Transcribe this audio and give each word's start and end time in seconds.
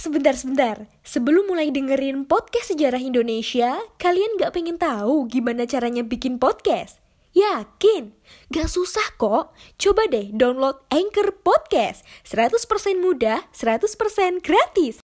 sebentar-sebentar. 0.00 0.88
Sebelum 1.04 1.52
mulai 1.52 1.68
dengerin 1.68 2.24
podcast 2.24 2.72
sejarah 2.72 2.98
Indonesia, 2.98 3.76
kalian 4.00 4.40
gak 4.40 4.56
pengen 4.56 4.80
tahu 4.80 5.28
gimana 5.28 5.68
caranya 5.68 6.00
bikin 6.00 6.40
podcast? 6.40 6.98
Yakin? 7.36 8.16
Gak 8.50 8.66
susah 8.66 9.14
kok. 9.14 9.54
Coba 9.78 10.02
deh 10.10 10.34
download 10.34 10.82
Anchor 10.90 11.30
Podcast. 11.44 12.02
100% 12.26 12.98
mudah, 12.98 13.46
100% 13.54 14.42
gratis. 14.42 14.98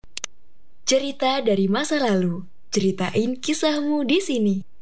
Cerita 0.89 1.43
dari 1.43 1.69
masa 1.69 2.01
lalu. 2.01 2.47
Ceritain 2.73 3.37
kisahmu 3.37 4.07
di 4.09 4.19
sini. 4.23 4.74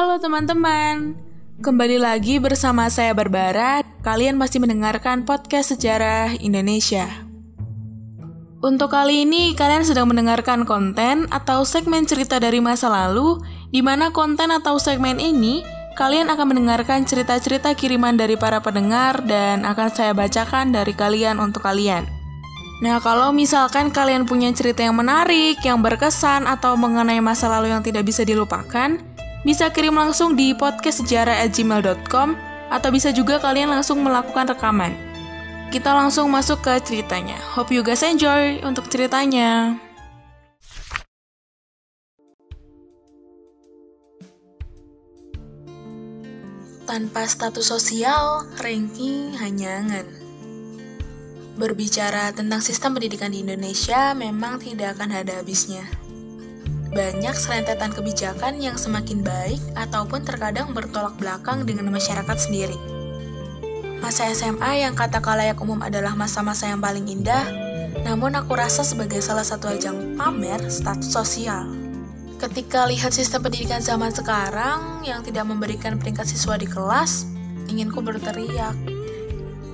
Halo 0.00 0.16
teman-teman, 0.16 1.12
kembali 1.60 2.00
lagi 2.00 2.40
bersama 2.40 2.88
saya 2.88 3.12
Barbara. 3.12 3.84
Kalian 4.00 4.40
masih 4.40 4.56
mendengarkan 4.56 5.28
podcast 5.28 5.76
sejarah 5.76 6.40
Indonesia. 6.40 7.04
Untuk 8.64 8.96
kali 8.96 9.28
ini, 9.28 9.52
kalian 9.52 9.84
sedang 9.84 10.08
mendengarkan 10.08 10.64
konten 10.64 11.28
atau 11.28 11.68
segmen 11.68 12.08
cerita 12.08 12.40
dari 12.40 12.64
masa 12.64 12.88
lalu, 12.88 13.44
di 13.68 13.84
mana 13.84 14.08
konten 14.08 14.48
atau 14.48 14.80
segmen 14.80 15.20
ini 15.20 15.68
kalian 16.00 16.32
akan 16.32 16.56
mendengarkan 16.56 17.04
cerita-cerita 17.04 17.76
kiriman 17.76 18.16
dari 18.16 18.40
para 18.40 18.64
pendengar 18.64 19.20
dan 19.28 19.68
akan 19.68 19.92
saya 19.92 20.16
bacakan 20.16 20.72
dari 20.72 20.96
kalian 20.96 21.36
untuk 21.36 21.60
kalian. 21.60 22.08
Nah, 22.80 22.96
kalau 23.04 23.28
misalkan 23.36 23.92
kalian 23.92 24.24
punya 24.24 24.48
cerita 24.56 24.80
yang 24.80 24.96
menarik, 24.96 25.60
yang 25.60 25.84
berkesan, 25.84 26.48
atau 26.48 26.80
mengenai 26.80 27.20
masa 27.20 27.52
lalu 27.52 27.68
yang 27.68 27.84
tidak 27.84 28.08
bisa 28.08 28.24
dilupakan, 28.24 28.96
bisa 29.40 29.72
kirim 29.72 29.96
langsung 29.96 30.36
di 30.36 30.52
podcastsejarah@gmail.com 30.52 32.28
atau 32.70 32.90
bisa 32.92 33.10
juga 33.10 33.40
kalian 33.40 33.72
langsung 33.72 34.04
melakukan 34.04 34.52
rekaman. 34.52 34.92
Kita 35.70 35.94
langsung 35.94 36.28
masuk 36.28 36.66
ke 36.66 36.74
ceritanya. 36.82 37.38
Hope 37.54 37.70
you 37.72 37.80
guys 37.80 38.02
enjoy 38.02 38.58
untuk 38.66 38.90
ceritanya. 38.90 39.78
Tanpa 46.90 47.22
status 47.30 47.70
sosial, 47.70 48.50
ranking 48.58 49.38
hanya 49.38 49.78
angan. 49.78 50.10
Berbicara 51.54 52.34
tentang 52.34 52.58
sistem 52.58 52.98
pendidikan 52.98 53.30
di 53.30 53.46
Indonesia 53.46 54.10
memang 54.10 54.58
tidak 54.58 54.98
akan 54.98 55.22
ada 55.22 55.38
habisnya 55.38 55.86
banyak 56.90 57.34
serentetan 57.38 57.94
kebijakan 57.94 58.58
yang 58.58 58.74
semakin 58.74 59.22
baik 59.22 59.62
ataupun 59.78 60.26
terkadang 60.26 60.74
bertolak 60.74 61.14
belakang 61.22 61.62
dengan 61.62 61.86
masyarakat 61.94 62.36
sendiri. 62.38 62.74
Masa 64.02 64.26
SMA 64.34 64.82
yang 64.82 64.98
kata 64.98 65.22
kalayak 65.22 65.60
umum 65.62 65.78
adalah 65.86 66.18
masa-masa 66.18 66.66
yang 66.66 66.82
paling 66.82 67.06
indah, 67.06 67.46
namun 68.02 68.34
aku 68.34 68.58
rasa 68.58 68.82
sebagai 68.82 69.22
salah 69.22 69.46
satu 69.46 69.70
ajang 69.70 70.18
pamer 70.18 70.66
status 70.66 71.14
sosial. 71.14 71.68
Ketika 72.40 72.88
lihat 72.88 73.12
sistem 73.12 73.44
pendidikan 73.44 73.84
zaman 73.84 74.10
sekarang 74.10 75.04
yang 75.04 75.20
tidak 75.20 75.44
memberikan 75.44 76.00
peringkat 76.00 76.24
siswa 76.24 76.56
di 76.56 76.64
kelas, 76.64 77.28
inginku 77.68 78.00
berteriak. 78.00 78.72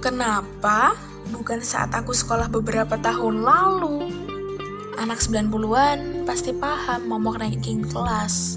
Kenapa? 0.03 0.98
Bukan 1.31 1.62
saat 1.62 1.94
aku 1.94 2.11
sekolah 2.11 2.50
beberapa 2.50 2.98
tahun 2.98 3.47
lalu. 3.47 4.05
Anak 4.97 5.20
90-an 5.20 6.25
pasti 6.25 6.56
paham 6.56 7.12
momok 7.12 7.44
ranking 7.44 7.84
kelas. 7.84 8.56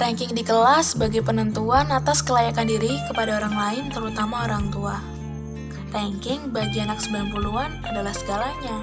Ranking 0.00 0.32
di 0.32 0.40
kelas 0.40 0.96
sebagai 0.96 1.20
penentuan 1.20 1.92
atas 1.92 2.24
kelayakan 2.24 2.72
diri 2.72 2.96
kepada 3.12 3.36
orang 3.36 3.52
lain, 3.52 3.84
terutama 3.92 4.48
orang 4.48 4.72
tua. 4.72 4.96
Ranking 5.92 6.56
bagi 6.56 6.80
anak 6.80 7.04
90-an 7.04 7.84
adalah 7.84 8.16
segalanya. 8.16 8.80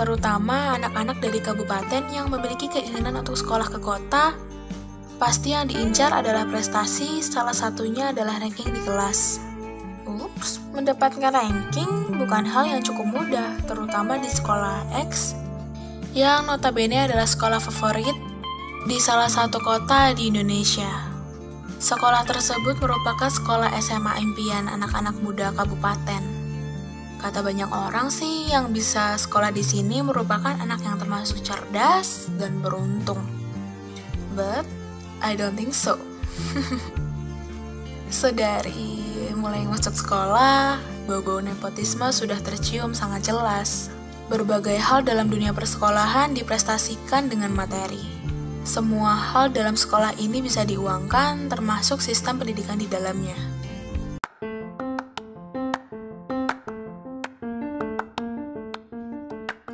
Terutama 0.00 0.80
anak-anak 0.80 1.20
dari 1.20 1.44
kabupaten 1.44 2.02
yang 2.08 2.32
memiliki 2.32 2.72
keinginan 2.72 3.20
untuk 3.20 3.36
sekolah 3.36 3.68
ke 3.68 3.76
kota, 3.76 4.32
pasti 5.20 5.52
yang 5.52 5.68
diincar 5.68 6.08
adalah 6.08 6.48
prestasi, 6.48 7.20
salah 7.20 7.54
satunya 7.54 8.16
adalah 8.16 8.40
ranking 8.40 8.72
di 8.72 8.80
kelas. 8.80 9.44
Ups, 10.08 10.56
mendapatkan 10.72 11.36
ranking 11.36 12.16
bukan 12.16 12.48
hal 12.48 12.64
yang 12.64 12.80
cukup 12.80 13.04
mudah, 13.04 13.60
terutama 13.68 14.16
di 14.16 14.32
sekolah 14.32 15.04
X 15.04 15.45
yang 16.16 16.48
notabene 16.48 17.04
adalah 17.04 17.28
sekolah 17.28 17.60
favorit 17.60 18.16
di 18.88 18.96
salah 18.96 19.28
satu 19.28 19.60
kota 19.60 20.16
di 20.16 20.32
Indonesia. 20.32 20.88
Sekolah 21.76 22.24
tersebut 22.24 22.80
merupakan 22.80 23.28
sekolah 23.28 23.68
SMA 23.84 24.24
impian 24.24 24.64
anak-anak 24.64 25.12
muda 25.20 25.52
kabupaten. 25.52 26.24
Kata 27.20 27.44
banyak 27.44 27.68
orang 27.68 28.08
sih 28.08 28.48
yang 28.48 28.72
bisa 28.72 29.20
sekolah 29.20 29.52
di 29.52 29.60
sini 29.60 30.00
merupakan 30.00 30.56
anak 30.56 30.80
yang 30.80 30.96
termasuk 30.96 31.44
cerdas 31.44 32.32
dan 32.40 32.64
beruntung. 32.64 33.20
But 34.32 34.64
I 35.20 35.36
don't 35.36 35.52
think 35.52 35.76
so. 35.76 36.00
Sedari 38.08 39.04
mulai 39.36 39.68
masuk 39.68 39.92
sekolah, 39.92 40.80
bau-bau 41.04 41.44
nepotisme 41.44 42.08
sudah 42.08 42.40
tercium 42.40 42.96
sangat 42.96 43.28
jelas. 43.28 43.92
Berbagai 44.26 44.74
hal 44.82 45.06
dalam 45.06 45.30
dunia 45.30 45.54
persekolahan 45.54 46.34
diprestasikan 46.34 47.30
dengan 47.30 47.54
materi. 47.54 48.02
Semua 48.66 49.14
hal 49.14 49.54
dalam 49.54 49.78
sekolah 49.78 50.18
ini 50.18 50.42
bisa 50.42 50.66
diuangkan, 50.66 51.46
termasuk 51.46 52.02
sistem 52.02 52.42
pendidikan 52.42 52.74
di 52.74 52.90
dalamnya. 52.90 53.38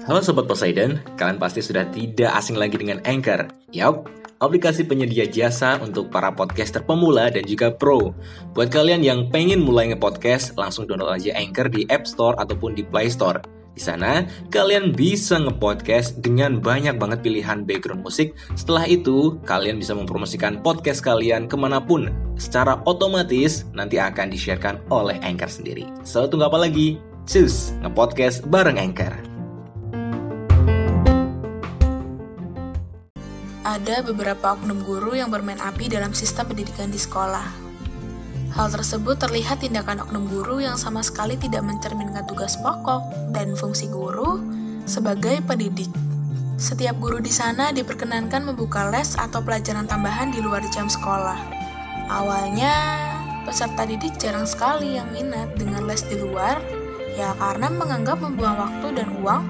Halo 0.05 0.21
Sobat 0.21 0.45
Poseidon, 0.45 1.01
kalian 1.17 1.41
pasti 1.41 1.65
sudah 1.65 1.89
tidak 1.89 2.37
asing 2.37 2.61
lagi 2.61 2.77
dengan 2.77 3.01
Anchor. 3.09 3.49
Yap, 3.73 4.05
aplikasi 4.37 4.85
penyedia 4.85 5.25
jasa 5.33 5.81
untuk 5.81 6.13
para 6.13 6.29
podcaster 6.29 6.85
pemula 6.85 7.33
dan 7.33 7.49
juga 7.49 7.73
pro. 7.73 8.13
Buat 8.53 8.69
kalian 8.69 9.01
yang 9.01 9.33
pengen 9.33 9.65
mulai 9.65 9.89
nge-podcast, 9.97 10.61
langsung 10.61 10.85
download 10.85 11.17
aja 11.17 11.33
Anchor 11.41 11.73
di 11.73 11.89
App 11.89 12.05
Store 12.05 12.37
ataupun 12.37 12.77
di 12.77 12.85
Play 12.85 13.09
Store. 13.09 13.62
Di 13.73 13.81
sana, 13.81 14.29
kalian 14.53 14.93
bisa 14.93 15.41
nge-podcast 15.41 16.21
dengan 16.21 16.61
banyak 16.61 17.01
banget 17.01 17.25
pilihan 17.25 17.65
background 17.65 18.05
musik. 18.05 18.37
Setelah 18.53 18.85
itu, 18.85 19.41
kalian 19.49 19.81
bisa 19.81 19.97
mempromosikan 19.97 20.61
podcast 20.61 21.01
kalian 21.01 21.49
ke 21.49 21.57
mana 21.57 21.81
pun. 21.81 22.13
Secara 22.37 22.85
otomatis, 22.85 23.65
nanti 23.73 23.97
akan 23.97 24.29
di-sharekan 24.29 24.77
oleh 24.93 25.17
Anchor 25.25 25.49
sendiri. 25.49 25.89
So, 26.05 26.29
tunggu 26.29 26.53
apa 26.53 26.61
lagi? 26.61 27.01
Cus, 27.25 27.73
nge-podcast 27.81 28.45
bareng 28.53 28.77
Anchor. 28.77 29.17
Ada 33.65 34.05
beberapa 34.05 34.53
oknum 34.53 34.85
guru 34.85 35.17
yang 35.17 35.33
bermain 35.33 35.57
api 35.57 35.89
dalam 35.89 36.13
sistem 36.13 36.53
pendidikan 36.53 36.93
di 36.93 37.01
sekolah. 37.01 37.72
Hal 38.53 38.69
tersebut 38.69 39.17
terlihat 39.17 39.65
tindakan 39.65 40.05
oknum 40.05 40.29
guru 40.29 40.61
yang 40.61 40.77
sama 40.77 41.01
sekali 41.01 41.41
tidak 41.41 41.65
mencerminkan 41.65 42.29
tugas 42.29 42.61
pokok 42.61 43.33
dan 43.33 43.57
fungsi 43.57 43.89
guru 43.89 44.45
sebagai 44.85 45.41
pendidik. 45.49 45.89
Setiap 46.61 47.01
guru 47.01 47.17
di 47.19 47.33
sana 47.33 47.73
diperkenankan 47.73 48.45
membuka 48.45 48.93
les 48.93 49.17
atau 49.17 49.41
pelajaran 49.41 49.89
tambahan 49.89 50.37
di 50.37 50.45
luar 50.45 50.61
jam 50.69 50.85
sekolah. 50.85 51.41
Awalnya, 52.13 52.75
peserta 53.49 53.89
didik 53.89 54.21
jarang 54.21 54.45
sekali 54.45 55.01
yang 55.01 55.09
minat 55.17 55.57
dengan 55.57 55.89
les 55.89 56.05
di 56.05 56.21
luar, 56.21 56.61
ya 57.17 57.33
karena 57.41 57.73
menganggap 57.73 58.21
membuang 58.21 58.69
waktu 58.69 59.01
dan 59.01 59.09
uang, 59.25 59.43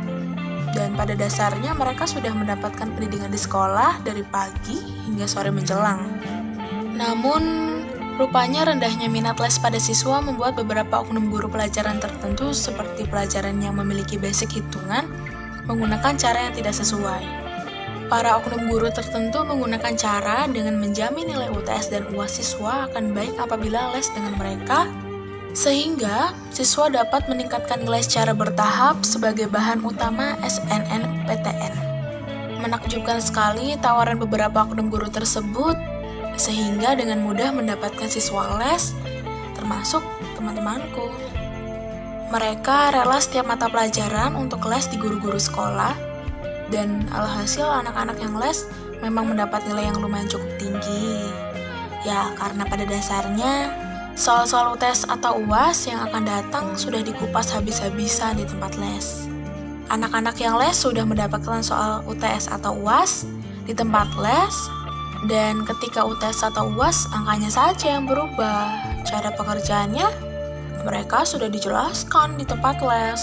dan 0.79 0.95
pada 0.95 1.19
dasarnya 1.19 1.75
mereka 1.75 2.07
sudah 2.07 2.31
mendapatkan 2.31 2.87
pendidikan 2.95 3.35
di 3.35 3.41
sekolah 3.41 3.99
dari 4.07 4.23
pagi 4.23 4.79
hingga 5.11 5.27
sore 5.27 5.51
menjelang. 5.51 6.07
Namun, 6.95 7.43
Rupanya 8.13 8.69
rendahnya 8.69 9.09
minat 9.09 9.41
les 9.41 9.57
pada 9.57 9.81
siswa 9.81 10.21
membuat 10.21 10.61
beberapa 10.61 11.01
oknum 11.01 11.33
guru 11.33 11.49
pelajaran 11.49 11.97
tertentu 11.97 12.53
seperti 12.53 13.09
pelajaran 13.09 13.57
yang 13.65 13.81
memiliki 13.81 14.21
basic 14.21 14.61
hitungan 14.61 15.09
menggunakan 15.65 16.13
cara 16.21 16.51
yang 16.51 16.55
tidak 16.55 16.77
sesuai. 16.77 17.25
Para 18.13 18.37
oknum 18.37 18.69
guru 18.69 18.93
tertentu 18.93 19.41
menggunakan 19.41 19.97
cara 19.97 20.45
dengan 20.45 20.77
menjamin 20.77 21.33
nilai 21.33 21.49
UTS 21.49 21.89
dan 21.89 22.05
UAS 22.13 22.37
siswa 22.37 22.85
akan 22.93 23.17
baik 23.17 23.33
apabila 23.41 23.89
les 23.97 24.05
dengan 24.13 24.37
mereka, 24.37 24.85
sehingga 25.57 26.37
siswa 26.53 26.93
dapat 26.93 27.25
meningkatkan 27.33 27.81
nilai 27.81 28.05
secara 28.05 28.37
bertahap 28.37 29.01
sebagai 29.01 29.49
bahan 29.49 29.81
utama 29.81 30.37
SNNPTN. 30.45 31.73
Menakjubkan 32.61 33.25
sekali 33.25 33.81
tawaran 33.81 34.21
beberapa 34.21 34.69
oknum 34.69 34.93
guru 34.93 35.09
tersebut 35.09 35.92
sehingga 36.37 36.97
dengan 36.97 37.21
mudah 37.23 37.53
mendapatkan 37.53 38.09
siswa 38.09 38.59
les, 38.61 38.97
termasuk 39.57 40.01
teman-temanku. 40.37 41.09
Mereka 42.33 42.97
rela 42.97 43.21
setiap 43.21 43.45
mata 43.45 43.69
pelajaran 43.69 44.33
untuk 44.37 44.65
les 44.69 44.89
di 44.89 44.97
guru-guru 44.97 45.37
sekolah, 45.37 46.13
Dan 46.73 47.05
alhasil 47.13 47.69
anak-anak 47.69 48.17
yang 48.17 48.33
les 48.41 48.65
memang 49.05 49.29
mendapat 49.29 49.61
nilai 49.69 49.93
yang 49.93 50.01
lumayan 50.01 50.25
cukup 50.25 50.49
tinggi. 50.57 51.29
Ya, 52.01 52.33
karena 52.41 52.65
pada 52.65 52.89
dasarnya 52.89 53.69
soal-soal 54.17 54.73
UTS 54.73 55.05
atau 55.05 55.37
UAS 55.45 55.85
yang 55.85 56.01
akan 56.09 56.25
datang 56.25 56.73
sudah 56.73 57.05
dikupas 57.05 57.53
habis-habisan 57.53 58.41
di 58.41 58.49
tempat 58.49 58.73
les. 58.81 59.29
Anak-anak 59.93 60.41
yang 60.41 60.57
les 60.57 60.73
sudah 60.73 61.05
mendapatkan 61.05 61.61
soal 61.61 62.01
UTS 62.09 62.49
atau 62.49 62.73
UAS 62.81 63.29
di 63.69 63.77
tempat 63.77 64.09
les, 64.17 64.55
dan 65.31 65.63
ketika 65.63 66.03
UTS 66.03 66.43
atau 66.51 66.67
UAS 66.75 67.07
angkanya 67.15 67.51
saja 67.51 67.95
yang 67.95 68.11
berubah. 68.11 68.75
Cara 69.07 69.31
pekerjaannya 69.35 70.33
mereka 70.83 71.23
sudah 71.23 71.47
dijelaskan 71.47 72.35
di 72.39 72.45
tempat 72.47 72.83
les. 72.83 73.23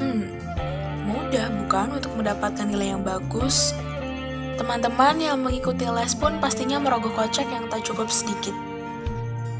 Hmm, 0.00 0.32
mudah 1.04 1.52
bukan 1.64 2.00
untuk 2.00 2.12
mendapatkan 2.16 2.64
nilai 2.64 2.96
yang 2.96 3.04
bagus? 3.04 3.76
Teman-teman 4.56 5.20
yang 5.20 5.38
mengikuti 5.38 5.84
les 5.86 6.16
pun 6.16 6.40
pastinya 6.40 6.80
merogoh 6.80 7.12
kocek 7.12 7.46
yang 7.46 7.68
tak 7.68 7.84
cukup 7.84 8.08
sedikit. 8.08 8.56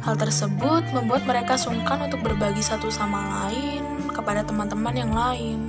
Hal 0.02 0.16
tersebut 0.16 0.88
membuat 0.96 1.28
mereka 1.28 1.60
sungkan 1.60 2.08
untuk 2.08 2.24
berbagi 2.24 2.64
satu 2.64 2.88
sama 2.88 3.44
lain 3.44 4.08
kepada 4.08 4.40
teman-teman 4.40 4.94
yang 4.96 5.12
lain. 5.12 5.68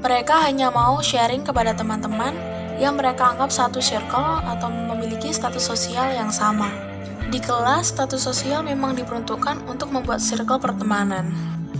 Mereka 0.00 0.40
hanya 0.46 0.72
mau 0.72 1.02
sharing 1.04 1.44
kepada 1.44 1.76
teman-teman 1.76 2.57
yang 2.78 2.94
mereka 2.94 3.34
anggap 3.34 3.50
satu 3.50 3.82
circle 3.82 4.42
atau 4.46 4.70
memiliki 4.70 5.34
status 5.34 5.66
sosial 5.66 6.14
yang 6.14 6.30
sama. 6.30 6.70
Di 7.28 7.42
kelas, 7.42 7.92
status 7.92 8.24
sosial 8.24 8.64
memang 8.64 8.96
diperuntukkan 8.96 9.68
untuk 9.68 9.92
membuat 9.92 10.22
circle 10.22 10.56
pertemanan. 10.56 11.28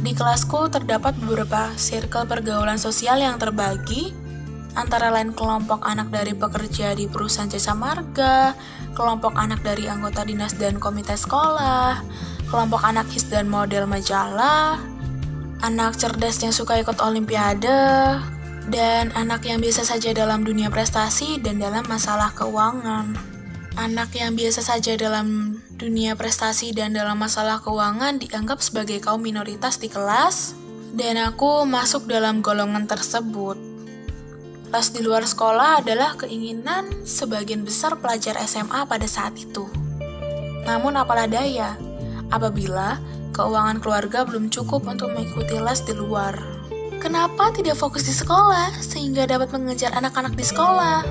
Di 0.04 0.12
kelasku 0.12 0.68
terdapat 0.68 1.16
beberapa 1.16 1.72
circle 1.78 2.28
pergaulan 2.28 2.76
sosial 2.76 3.18
yang 3.22 3.40
terbagi 3.40 4.12
antara 4.76 5.10
lain 5.10 5.34
kelompok 5.34 5.82
anak 5.82 6.12
dari 6.12 6.36
pekerja 6.36 6.94
di 6.94 7.10
perusahaan 7.10 7.50
jasa 7.50 7.72
marga, 7.74 8.54
kelompok 8.94 9.34
anak 9.34 9.64
dari 9.66 9.90
anggota 9.90 10.22
dinas 10.22 10.54
dan 10.54 10.78
komite 10.78 11.18
sekolah, 11.18 11.98
kelompok 12.46 12.84
anak 12.86 13.10
his 13.10 13.26
dan 13.26 13.50
model 13.50 13.90
majalah, 13.90 14.78
anak 15.66 15.98
cerdas 15.98 16.38
yang 16.44 16.54
suka 16.54 16.78
ikut 16.78 17.00
olimpiade, 17.02 18.20
dan 18.68 19.08
anak 19.16 19.48
yang 19.48 19.64
biasa 19.64 19.80
saja 19.88 20.12
dalam 20.12 20.44
dunia 20.44 20.68
prestasi 20.68 21.40
dan 21.40 21.56
dalam 21.56 21.88
masalah 21.88 22.36
keuangan. 22.36 23.16
Anak 23.80 24.12
yang 24.12 24.36
biasa 24.36 24.60
saja 24.60 24.92
dalam 25.00 25.56
dunia 25.80 26.12
prestasi 26.12 26.76
dan 26.76 26.92
dalam 26.92 27.16
masalah 27.16 27.64
keuangan 27.64 28.20
dianggap 28.20 28.60
sebagai 28.60 29.00
kaum 29.00 29.24
minoritas 29.24 29.80
di 29.80 29.88
kelas, 29.88 30.52
dan 30.92 31.16
aku 31.16 31.64
masuk 31.64 32.04
dalam 32.04 32.44
golongan 32.44 32.84
tersebut. 32.84 33.56
Les 34.68 34.88
di 34.92 35.00
luar 35.00 35.24
sekolah 35.24 35.80
adalah 35.80 36.20
keinginan 36.20 37.08
sebagian 37.08 37.64
besar 37.64 37.96
pelajar 37.96 38.36
SMA 38.44 38.84
pada 38.84 39.08
saat 39.08 39.32
itu. 39.40 39.64
Namun 40.68 41.00
apalah 41.00 41.24
daya, 41.24 41.72
apabila 42.28 43.00
keuangan 43.32 43.80
keluarga 43.80 44.28
belum 44.28 44.52
cukup 44.52 44.84
untuk 44.84 45.08
mengikuti 45.16 45.56
les 45.56 45.80
di 45.88 45.96
luar. 45.96 46.57
Kenapa 46.98 47.54
tidak 47.54 47.78
fokus 47.78 48.10
di 48.10 48.14
sekolah 48.14 48.74
sehingga 48.82 49.22
dapat 49.30 49.54
mengejar 49.54 49.94
anak-anak 49.94 50.34
di 50.34 50.42
sekolah? 50.42 51.06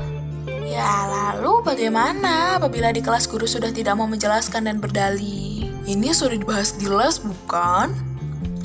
Ya, 0.67 1.07
lalu 1.07 1.63
bagaimana 1.63 2.59
apabila 2.59 2.91
di 2.91 2.99
kelas 2.99 3.23
guru 3.23 3.47
sudah 3.47 3.71
tidak 3.71 3.95
mau 3.95 4.03
menjelaskan 4.03 4.67
dan 4.67 4.83
berdalih? 4.83 5.63
Ini 5.87 6.11
sudah 6.11 6.35
dibahas 6.35 6.75
di 6.75 6.91
les, 6.91 7.23
bukan? 7.23 7.95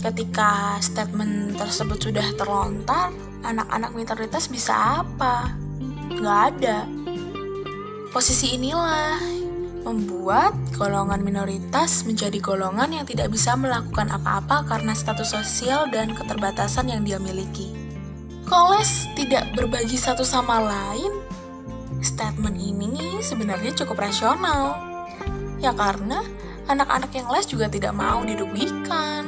Ketika 0.02 0.82
statement 0.82 1.54
tersebut 1.54 2.10
sudah 2.10 2.26
terlontar, 2.34 3.14
anak-anak 3.46 3.94
minoritas 3.94 4.50
bisa 4.50 5.06
apa? 5.06 5.54
Nggak 6.10 6.40
ada. 6.58 6.90
Posisi 8.10 8.58
inilah 8.58 9.22
membuat 9.82 10.54
golongan 10.78 11.22
minoritas 11.22 12.06
menjadi 12.06 12.38
golongan 12.38 12.90
yang 12.94 13.06
tidak 13.06 13.34
bisa 13.34 13.58
melakukan 13.58 14.10
apa-apa 14.10 14.66
karena 14.66 14.94
status 14.94 15.34
sosial 15.34 15.90
dan 15.90 16.14
keterbatasan 16.14 16.90
yang 16.90 17.02
dia 17.02 17.18
miliki. 17.18 17.74
Koles 18.46 19.06
tidak 19.14 19.50
berbagi 19.54 19.98
satu 19.98 20.22
sama 20.22 20.62
lain. 20.62 21.12
Statement 22.02 22.58
ini 22.58 23.22
sebenarnya 23.22 23.72
cukup 23.74 24.02
rasional. 24.02 24.76
Ya 25.62 25.70
karena 25.70 26.26
anak-anak 26.66 27.10
yang 27.14 27.30
les 27.30 27.46
juga 27.46 27.70
tidak 27.70 27.94
mau 27.94 28.22
dirugikan. 28.26 29.26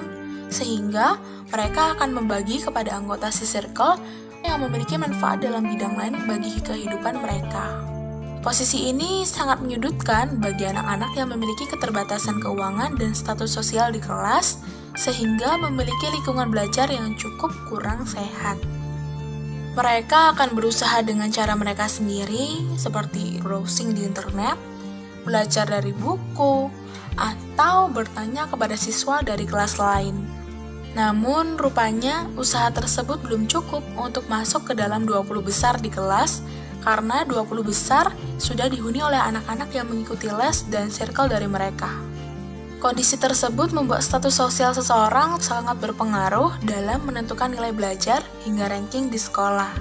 Sehingga 0.50 1.19
mereka 1.50 1.95
akan 1.99 2.11
membagi 2.15 2.62
kepada 2.62 2.99
anggota 2.99 3.31
si 3.31 3.47
circle 3.47 3.99
yang 4.45 4.61
memiliki 4.61 5.00
manfaat 5.00 5.41
dalam 5.41 5.67
bidang 5.67 5.97
lain 5.97 6.15
bagi 6.29 6.61
kehidupan 6.61 7.17
mereka. 7.23 7.94
Posisi 8.44 8.93
ini 8.93 9.25
sangat 9.25 9.64
menyudutkan 9.64 10.37
bagi 10.37 10.69
anak-anak 10.69 11.17
yang 11.17 11.32
memiliki 11.32 11.64
keterbatasan 11.64 12.44
keuangan 12.44 12.93
dan 12.93 13.17
status 13.17 13.56
sosial 13.56 13.88
di 13.88 13.96
kelas, 13.96 14.61
sehingga 14.93 15.56
memiliki 15.56 16.12
lingkungan 16.12 16.52
belajar 16.52 16.93
yang 16.93 17.17
cukup 17.17 17.49
kurang 17.73 18.05
sehat. 18.05 18.61
Mereka 19.73 20.37
akan 20.37 20.52
berusaha 20.52 21.00
dengan 21.00 21.32
cara 21.32 21.56
mereka 21.56 21.88
sendiri, 21.88 22.69
seperti 22.76 23.41
browsing 23.41 23.96
di 23.96 24.05
internet, 24.05 24.61
belajar 25.25 25.64
dari 25.64 25.97
buku, 25.97 26.69
atau 27.17 27.88
bertanya 27.88 28.44
kepada 28.44 28.76
siswa 28.76 29.25
dari 29.25 29.49
kelas 29.49 29.81
lain. 29.81 30.20
Namun, 30.93 31.56
rupanya 31.56 32.29
usaha 32.37 32.69
tersebut 32.69 33.25
belum 33.25 33.49
cukup 33.49 33.81
untuk 33.97 34.29
masuk 34.29 34.69
ke 34.69 34.76
dalam 34.76 35.08
20 35.08 35.32
besar 35.40 35.81
di 35.81 35.88
kelas 35.88 36.44
karena 36.85 37.25
20 37.25 37.65
besar 37.65 38.13
sudah 38.37 38.69
dihuni 38.69 39.01
oleh 39.01 39.19
anak-anak 39.19 39.73
yang 39.73 39.89
mengikuti 39.89 40.29
les 40.29 40.69
dan 40.69 40.93
circle 40.93 41.33
dari 41.33 41.49
mereka. 41.49 41.89
Kondisi 42.85 43.17
tersebut 43.17 43.73
membuat 43.73 44.05
status 44.05 44.37
sosial 44.37 44.77
seseorang 44.77 45.41
sangat 45.41 45.81
berpengaruh 45.81 46.61
dalam 46.69 47.01
menentukan 47.09 47.49
nilai 47.49 47.73
belajar 47.73 48.21
hingga 48.45 48.69
ranking 48.69 49.09
di 49.09 49.17
sekolah. 49.17 49.73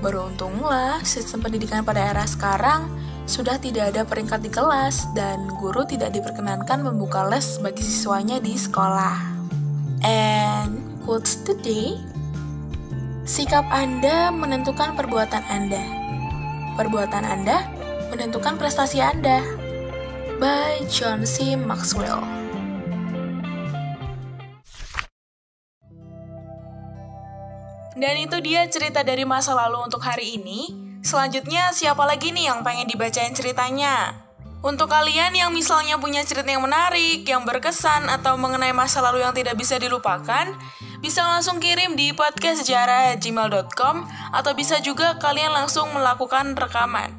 Beruntunglah, 0.00 1.04
sistem 1.04 1.44
pendidikan 1.44 1.84
pada 1.84 2.00
era 2.00 2.24
sekarang 2.24 2.88
sudah 3.28 3.60
tidak 3.60 3.92
ada 3.92 4.08
peringkat 4.08 4.40
di 4.40 4.48
kelas 4.48 5.04
dan 5.12 5.52
guru 5.60 5.84
tidak 5.84 6.16
diperkenankan 6.16 6.80
membuka 6.80 7.28
les 7.28 7.60
bagi 7.60 7.84
siswanya 7.84 8.40
di 8.40 8.56
sekolah. 8.56 9.20
And 10.00 11.04
quotes 11.04 11.44
today, 11.44 12.00
sikap 13.28 13.68
Anda 13.68 14.32
menentukan 14.32 14.96
perbuatan 14.96 15.44
Anda. 15.52 15.99
Perbuatan 16.80 17.28
Anda 17.28 17.68
menentukan 18.08 18.56
prestasi 18.56 19.04
Anda. 19.04 19.44
By 20.40 20.80
John 20.88 21.28
C. 21.28 21.52
Maxwell. 21.52 22.24
Dan 27.92 28.14
itu 28.16 28.40
dia 28.40 28.64
cerita 28.72 29.04
dari 29.04 29.28
masa 29.28 29.52
lalu 29.52 29.92
untuk 29.92 30.00
hari 30.00 30.40
ini. 30.40 30.72
Selanjutnya, 31.04 31.68
siapa 31.76 32.00
lagi 32.08 32.32
nih 32.32 32.48
yang 32.48 32.64
pengen 32.64 32.88
dibacain 32.88 33.36
ceritanya? 33.36 34.16
Untuk 34.64 34.88
kalian 34.88 35.36
yang 35.36 35.52
misalnya 35.52 36.00
punya 36.00 36.24
cerita 36.24 36.48
yang 36.48 36.64
menarik, 36.64 37.28
yang 37.28 37.44
berkesan, 37.44 38.08
atau 38.08 38.40
mengenai 38.40 38.72
masa 38.72 39.04
lalu 39.04 39.20
yang 39.20 39.36
tidak 39.36 39.52
bisa 39.52 39.76
dilupakan, 39.76 40.56
bisa 41.00 41.24
langsung 41.24 41.58
kirim 41.58 41.96
di 41.96 42.12
podcastsejarah@gmail.com 42.12 43.96
atau 44.30 44.52
bisa 44.52 44.78
juga 44.84 45.16
kalian 45.16 45.52
langsung 45.56 45.88
melakukan 45.96 46.52
rekaman. 46.54 47.10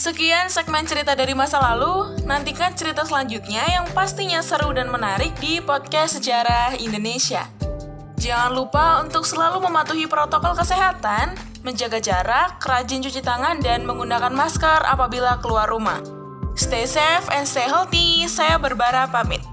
Sekian 0.00 0.48
segmen 0.48 0.88
cerita 0.88 1.12
dari 1.12 1.36
masa 1.36 1.60
lalu, 1.60 2.24
nantikan 2.24 2.72
cerita 2.72 3.04
selanjutnya 3.04 3.60
yang 3.68 3.84
pastinya 3.92 4.40
seru 4.40 4.72
dan 4.72 4.88
menarik 4.88 5.36
di 5.44 5.60
podcast 5.60 6.16
Sejarah 6.16 6.72
Indonesia. 6.80 7.44
Jangan 8.16 8.52
lupa 8.56 9.04
untuk 9.04 9.28
selalu 9.28 9.60
mematuhi 9.60 10.08
protokol 10.08 10.56
kesehatan, 10.56 11.36
menjaga 11.60 12.00
jarak, 12.00 12.56
rajin 12.64 13.04
cuci 13.04 13.20
tangan, 13.20 13.60
dan 13.60 13.84
menggunakan 13.84 14.32
masker 14.32 14.88
apabila 14.88 15.36
keluar 15.44 15.68
rumah. 15.68 16.00
Stay 16.56 16.88
safe 16.88 17.28
and 17.32 17.44
stay 17.44 17.68
healthy, 17.68 18.24
saya 18.24 18.56
berbara 18.56 19.04
pamit. 19.08 19.49